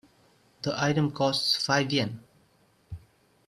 [0.63, 2.23] The item costs five Yen.